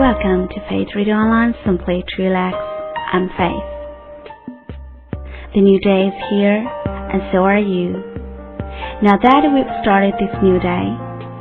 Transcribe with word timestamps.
Welcome 0.00 0.48
to 0.48 0.60
Faith 0.66 0.96
Radio 0.96 1.12
Online 1.12 1.52
Simply 1.62 2.02
to 2.02 2.22
Relax. 2.22 2.56
I'm 3.12 3.28
Faith. 3.36 3.68
The 5.52 5.60
new 5.60 5.78
day 5.78 6.08
is 6.08 6.16
here, 6.32 6.56
and 6.56 7.20
so 7.28 7.44
are 7.44 7.60
you. 7.60 8.00
Now 9.04 9.20
that 9.20 9.44
we've 9.52 9.68
started 9.84 10.14
this 10.16 10.32
new 10.40 10.56
day, 10.56 10.88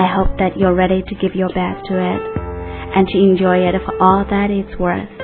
I 0.00 0.08
hope 0.08 0.38
that 0.40 0.56
you're 0.56 0.72
ready 0.72 1.02
to 1.02 1.14
give 1.20 1.36
your 1.36 1.52
best 1.52 1.84
to 1.92 2.00
it 2.00 2.20
and 2.96 3.06
to 3.06 3.18
enjoy 3.18 3.60
it 3.60 3.76
for 3.84 3.92
all 4.00 4.24
that 4.24 4.48
it's 4.48 4.80
worth. 4.80 5.15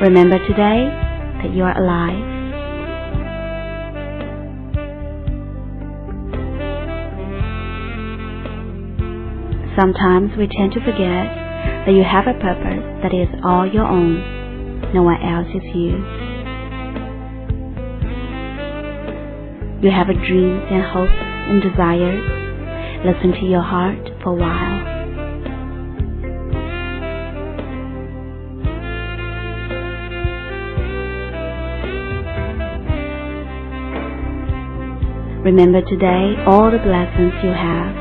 Remember 0.00 0.38
today 0.38 0.86
that 1.42 1.52
you 1.52 1.64
are 1.64 1.76
alive. 1.76 2.22
Sometimes 9.76 10.30
we 10.38 10.46
tend 10.46 10.70
to 10.74 10.80
forget 10.80 11.26
that 11.84 11.92
you 11.92 12.04
have 12.04 12.28
a 12.28 12.38
purpose 12.38 13.02
that 13.02 13.12
is 13.12 13.26
all 13.42 13.66
your 13.66 13.86
own. 13.86 14.92
No 14.94 15.02
one 15.02 15.20
else 15.20 15.48
is 15.48 15.64
you. 15.74 15.98
You 19.82 19.90
have 19.90 20.06
dreams 20.06 20.62
and 20.70 20.82
hopes 20.84 21.10
and 21.10 21.60
desires. 21.60 22.22
Listen 23.04 23.32
to 23.32 23.46
your 23.46 23.62
heart 23.62 23.98
for 24.22 24.30
a 24.30 24.34
while. 24.34 24.97
Remember 35.44 35.80
today 35.82 36.34
all 36.46 36.68
the 36.70 36.78
blessings 36.82 37.32
you 37.44 37.54
have. 37.54 37.94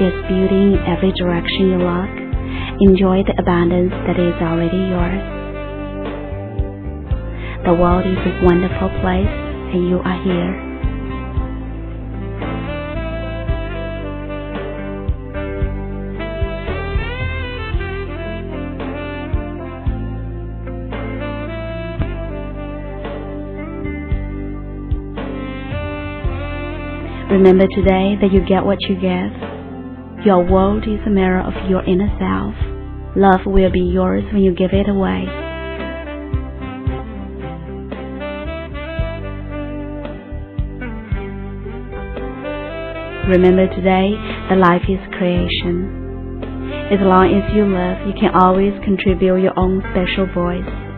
There's 0.00 0.26
beauty 0.26 0.72
in 0.72 0.78
every 0.88 1.12
direction 1.12 1.70
you 1.70 1.78
look. 1.78 2.12
Enjoy 2.80 3.22
the 3.22 3.36
abundance 3.38 3.92
that 4.08 4.18
is 4.18 4.34
already 4.40 4.88
yours. 4.88 5.22
The 7.66 7.74
world 7.74 8.06
is 8.06 8.16
a 8.16 8.44
wonderful 8.44 8.88
place 9.04 9.28
and 9.76 9.88
you 9.88 9.98
are 10.00 10.22
here. 10.24 10.71
Remember 27.32 27.66
today 27.66 28.12
that 28.20 28.28
you 28.30 28.44
get 28.44 28.62
what 28.62 28.76
you 28.82 28.94
give. 28.94 29.32
Your 30.22 30.44
world 30.44 30.84
is 30.84 31.00
a 31.06 31.08
mirror 31.08 31.40
of 31.40 31.54
your 31.70 31.82
inner 31.82 32.12
self. 32.20 32.52
Love 33.16 33.40
will 33.46 33.72
be 33.72 33.80
yours 33.80 34.22
when 34.34 34.42
you 34.42 34.54
give 34.54 34.74
it 34.74 34.86
away. 34.86 35.24
Remember 43.32 43.66
today 43.76 44.12
that 44.50 44.58
life 44.60 44.84
is 44.86 45.00
creation. 45.16 46.44
As 46.92 47.00
long 47.00 47.32
as 47.32 47.48
you 47.56 47.64
live, 47.64 48.06
you 48.06 48.12
can 48.12 48.34
always 48.34 48.74
contribute 48.84 49.40
your 49.40 49.58
own 49.58 49.80
special 49.96 50.26
voice. 50.34 50.91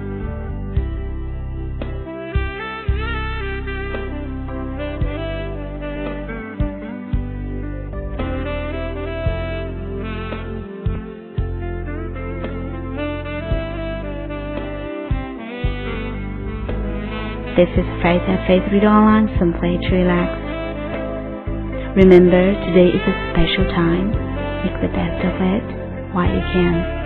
This 17.56 17.70
is 17.78 17.86
Faith 18.02 18.26
at 18.26 18.48
Faith 18.48 18.66
Radio 18.72 18.90
Online, 18.90 19.30
simply 19.38 19.78
to 19.78 19.90
relax. 19.94 20.26
Remember, 21.94 22.50
today 22.66 22.90
is 22.90 23.04
a 23.06 23.14
special 23.30 23.62
time. 23.70 24.10
Make 24.66 24.74
the 24.82 24.90
best 24.90 25.22
of 25.22 25.38
it 25.38 25.62
while 26.10 26.34
you 26.34 26.42
can. 26.50 27.03